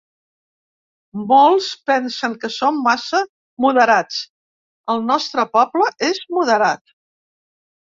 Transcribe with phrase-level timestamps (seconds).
[1.31, 3.23] Molts pensen que som massa
[3.69, 4.21] moderats;
[4.97, 7.01] el nostre poble és moderat.